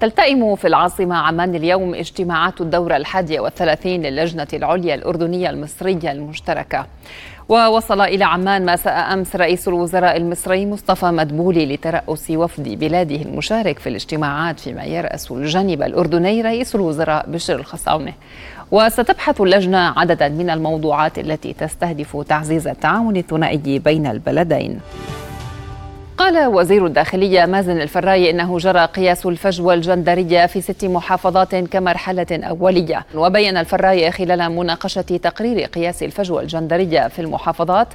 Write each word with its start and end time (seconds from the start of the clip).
تلتئم 0.00 0.56
في 0.56 0.66
العاصمة 0.66 1.16
عمان 1.16 1.54
اليوم 1.54 1.94
اجتماعات 1.94 2.60
الدورة 2.60 2.96
الحادية 2.96 3.40
والثلاثين 3.40 4.02
للجنة 4.02 4.46
العليا 4.52 4.94
الأردنية 4.94 5.50
المصرية 5.50 6.12
المشتركة. 6.12 6.86
ووصل 7.48 8.00
إلى 8.00 8.24
عمان 8.24 8.66
مساء 8.66 9.12
أمس 9.12 9.36
رئيس 9.36 9.68
الوزراء 9.68 10.16
المصري 10.16 10.66
مصطفى 10.66 11.06
مدبولي 11.06 11.74
لترأس 11.74 12.30
وفد 12.30 12.68
بلاده 12.68 13.16
المشارك 13.16 13.78
في 13.78 13.88
الاجتماعات 13.88 14.60
فيما 14.60 14.84
يرأس 14.84 15.32
الجانب 15.32 15.82
الأردني 15.82 16.42
رئيس 16.42 16.74
الوزراء 16.74 17.30
بشر 17.30 17.54
الخصاونة 17.54 18.12
وستبحث 18.70 19.40
اللجنة 19.40 19.78
عددا 19.78 20.28
من 20.28 20.50
الموضوعات 20.50 21.18
التي 21.18 21.52
تستهدف 21.52 22.16
تعزيز 22.28 22.68
التعاون 22.68 23.16
الثنائي 23.16 23.78
بين 23.78 24.06
البلدين. 24.06 24.80
قال 26.18 26.46
وزير 26.46 26.86
الداخلية 26.86 27.46
مازن 27.46 27.80
الفراي 27.80 28.30
إنه 28.30 28.58
جرى 28.58 28.84
قياس 28.84 29.26
الفجوة 29.26 29.74
الجندرية 29.74 30.46
في 30.46 30.60
ست 30.60 30.84
محافظات 30.84 31.54
كمرحلة 31.54 32.26
أولية. 32.32 33.06
وبين 33.14 33.56
الفراي 33.56 34.10
خلال 34.10 34.52
مناقشة 34.52 35.00
تقرير 35.00 35.66
قياس 35.66 36.02
الفجوة 36.02 36.42
الجندرية 36.42 37.08
في 37.08 37.18
المحافظات 37.18 37.88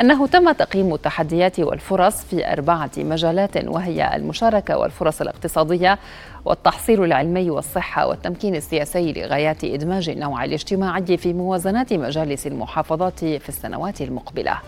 أنه 0.00 0.26
تم 0.26 0.52
تقييم 0.52 0.94
التحديات 0.94 1.60
والفرص 1.60 2.24
في 2.24 2.52
أربعة 2.52 2.90
مجالات 2.96 3.64
وهي 3.64 4.16
المشاركة 4.16 4.78
والفرص 4.78 5.20
الاقتصادية 5.20 5.98
والتحصيل 6.44 7.04
العلمي 7.04 7.50
والصحة 7.50 8.06
والتمكين 8.06 8.54
السياسي 8.54 9.12
لغايات 9.12 9.64
إدماج 9.64 10.08
النوع 10.08 10.44
الاجتماعي 10.44 11.16
في 11.16 11.32
موازنات 11.32 11.92
مجالس 11.92 12.46
المحافظات 12.46 13.18
في 13.20 13.48
السنوات 13.48 14.00
المقبلة. 14.00 14.58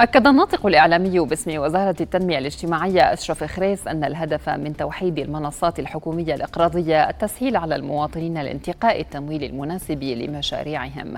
أكد 0.00 0.26
الناطق 0.26 0.66
الإعلامي 0.66 1.18
باسم 1.18 1.58
وزارة 1.58 1.96
التنمية 2.00 2.38
الاجتماعية 2.38 3.12
أشرف 3.12 3.44
خريس 3.44 3.88
أن 3.88 4.04
الهدف 4.04 4.48
من 4.48 4.76
توحيد 4.76 5.18
المنصات 5.18 5.78
الحكومية 5.78 6.34
الإقراضية 6.34 7.10
التسهيل 7.10 7.56
على 7.56 7.76
المواطنين 7.76 8.42
لانتقاء 8.42 9.00
التمويل 9.00 9.44
المناسب 9.44 10.02
لمشاريعهم. 10.02 11.14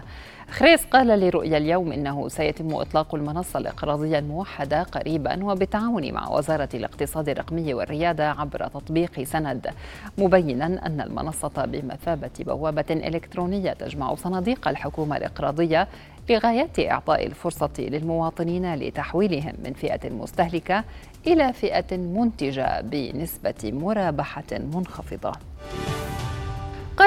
خريس 0.51 0.85
قال 0.85 1.07
لرؤيا 1.07 1.59
اليوم 1.59 1.93
إنه 1.93 2.29
سيتم 2.29 2.75
إطلاق 2.75 3.15
المنصة 3.15 3.59
الإقراضية 3.59 4.19
الموحدة 4.19 4.83
قريبا 4.83 5.45
وبالتعاون 5.45 6.13
مع 6.13 6.29
وزارة 6.29 6.69
الاقتصاد 6.75 7.29
الرقمي 7.29 7.75
والريادة 7.75 8.31
عبر 8.31 8.67
تطبيق 8.69 9.23
سند 9.23 9.71
مبينا 10.19 10.67
أن 10.67 11.01
المنصة 11.01 11.65
بمثابة 11.65 12.31
بوابة 12.41 12.85
إلكترونية 12.91 13.73
تجمع 13.73 14.15
صناديق 14.15 14.69
الحكومة 14.69 15.17
الإقراضية 15.17 15.89
لغايه 16.31 16.91
إعطاء 16.91 17.27
الفرصة 17.27 17.71
للمواطنين 17.79 18.75
لتحويلهم 18.75 19.55
من 19.65 19.73
فئة 19.73 20.11
مستهلكة 20.11 20.85
إلى 21.27 21.53
فئة 21.53 21.97
منتجة 21.97 22.81
بنسبة 22.81 23.55
مرابحة 23.65 24.45
منخفضة. 24.53 25.33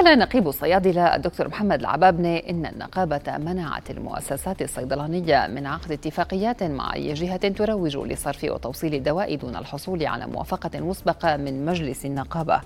قال 0.05 0.19
نقيب 0.19 0.47
الصيادلة 0.47 1.15
الدكتور 1.15 1.47
محمد 1.47 1.79
العبابنة 1.79 2.37
إن 2.37 2.65
النقابة 2.65 3.37
منعت 3.37 3.91
المؤسسات 3.91 4.61
الصيدلانية 4.61 5.47
من 5.47 5.65
عقد 5.65 5.91
اتفاقيات 5.91 6.63
مع 6.63 6.93
أي 6.93 7.13
جهة 7.13 7.47
تروج 7.47 7.97
لصرف 7.97 8.43
وتوصيل 8.43 8.93
الدواء 8.93 9.35
دون 9.35 9.55
الحصول 9.55 10.05
على 10.05 10.27
موافقة 10.27 10.79
مسبقة 10.79 11.37
من 11.37 11.65
مجلس 11.65 12.05
النقابة. 12.05 12.61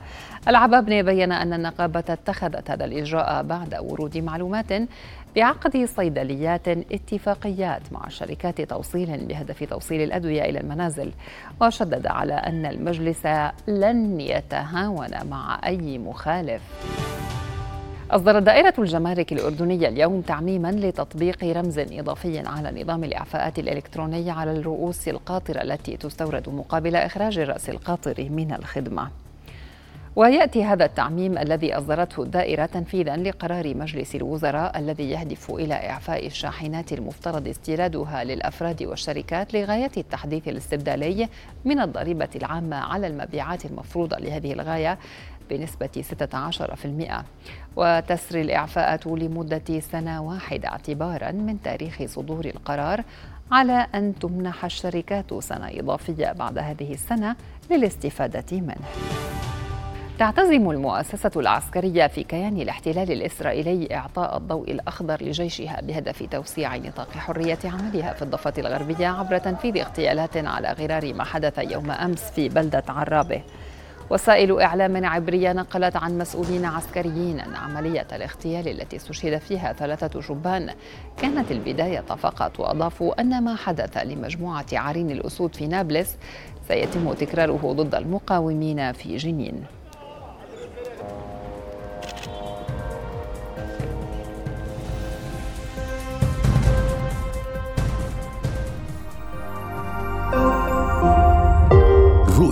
العبابنة 0.47 1.01
بين 1.01 1.31
أن 1.31 1.53
النقابة 1.53 1.99
اتخذت 2.09 2.71
هذا 2.71 2.85
الإجراء 2.85 3.43
بعد 3.43 3.75
ورود 3.81 4.17
معلومات 4.17 4.73
بعقد 5.35 5.85
صيدليات 5.85 6.67
اتفاقيات 6.67 7.81
مع 7.91 8.09
شركات 8.09 8.61
توصيل 8.61 9.25
بهدف 9.25 9.63
توصيل 9.63 10.01
الأدوية 10.01 10.41
إلى 10.41 10.59
المنازل 10.59 11.11
وشدد 11.61 12.07
على 12.07 12.33
أن 12.33 12.65
المجلس 12.65 13.27
لن 13.67 14.21
يتهاون 14.21 15.11
مع 15.29 15.59
أي 15.65 15.97
مخالف 15.97 16.61
أصدرت 18.11 18.43
دائرة 18.43 18.73
الجمارك 18.79 19.33
الأردنية 19.33 19.87
اليوم 19.87 20.21
تعميما 20.21 20.71
لتطبيق 20.71 21.43
رمز 21.43 21.79
إضافي 21.79 22.39
على 22.39 22.81
نظام 22.81 23.03
الإعفاءات 23.03 23.59
الإلكترونية 23.59 24.31
على 24.31 24.51
الرؤوس 24.51 25.07
القاطرة 25.07 25.61
التي 25.61 25.97
تستورد 25.97 26.49
مقابل 26.49 26.95
إخراج 26.95 27.39
الرأس 27.39 27.69
القاطر 27.69 28.29
من 28.29 28.53
الخدمة. 28.53 29.09
ويأتي 30.15 30.63
هذا 30.63 30.85
التعميم 30.85 31.37
الذي 31.37 31.77
أصدرته 31.77 32.23
الدائرة 32.23 32.65
تنفيذا 32.65 33.17
لقرار 33.17 33.75
مجلس 33.75 34.15
الوزراء 34.15 34.79
الذي 34.79 35.09
يهدف 35.09 35.51
إلى 35.51 35.73
إعفاء 35.73 36.27
الشاحنات 36.27 36.93
المفترض 36.93 37.47
استيرادها 37.47 38.23
للأفراد 38.23 38.83
والشركات 38.83 39.53
لغاية 39.53 39.91
التحديث 39.97 40.47
الاستبدالي 40.47 41.29
من 41.65 41.79
الضريبة 41.79 42.29
العامة 42.35 42.75
على 42.75 43.07
المبيعات 43.07 43.65
المفروضة 43.65 44.17
لهذه 44.17 44.53
الغاية 44.53 44.97
بنسبة 45.49 46.03
16% 47.11 47.23
وتسري 47.75 48.41
الإعفاءات 48.41 49.07
لمدة 49.07 49.79
سنة 49.79 50.23
واحدة 50.23 50.67
اعتبارا 50.67 51.31
من 51.31 51.61
تاريخ 51.61 52.03
صدور 52.05 52.45
القرار 52.45 53.03
على 53.51 53.87
أن 53.95 54.13
تمنح 54.19 54.65
الشركات 54.65 55.33
سنة 55.33 55.69
إضافية 55.79 56.31
بعد 56.31 56.57
هذه 56.57 56.93
السنة 56.93 57.35
للاستفادة 57.71 58.45
منه. 58.51 59.14
تعتزم 60.19 60.71
المؤسسة 60.71 61.31
العسكرية 61.35 62.07
في 62.07 62.23
كيان 62.23 62.57
الاحتلال 62.57 63.11
الإسرائيلي 63.11 63.95
إعطاء 63.95 64.37
الضوء 64.37 64.71
الأخضر 64.71 65.23
لجيشها 65.23 65.81
بهدف 65.81 66.23
توسيع 66.23 66.77
نطاق 66.77 67.11
حرية 67.11 67.59
عملها 67.65 68.13
في 68.13 68.21
الضفة 68.21 68.53
الغربية 68.57 69.07
عبر 69.07 69.37
تنفيذ 69.37 69.77
اغتيالات 69.77 70.37
على 70.37 70.75
غرار 70.79 71.13
ما 71.13 71.23
حدث 71.23 71.71
يوم 71.71 71.91
أمس 71.91 72.23
في 72.31 72.49
بلدة 72.49 72.83
عرابة. 72.89 73.41
وسائل 74.09 74.61
إعلام 74.61 75.05
عبرية 75.05 75.53
نقلت 75.53 75.95
عن 75.95 76.17
مسؤولين 76.17 76.65
عسكريين 76.65 77.39
أن 77.39 77.55
عملية 77.55 78.07
الاغتيال 78.13 78.67
التي 78.67 78.95
استشهد 78.95 79.37
فيها 79.37 79.73
ثلاثة 79.73 80.21
شبان 80.21 80.69
كانت 81.17 81.51
البداية 81.51 82.01
فقط 82.01 82.59
وأضافوا 82.59 83.21
أن 83.21 83.43
ما 83.43 83.55
حدث 83.55 83.97
لمجموعة 83.97 84.65
عرين 84.73 85.11
الأسود 85.11 85.55
في 85.55 85.67
نابلس 85.67 86.17
سيتم 86.67 87.13
تكراره 87.13 87.73
ضد 87.73 87.95
المقاومين 87.95 88.91
في 88.91 89.17
جنين. 89.17 89.65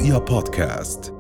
رؤيا 0.04 0.18
بودكاست 0.18 1.14